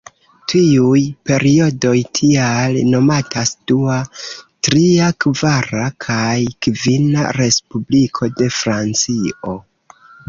[0.51, 3.97] Tiuj periodoj tial nomatas Dua,
[4.69, 6.33] Tria, Kvara kaj
[6.69, 9.55] Kvina Respubliko de Francio.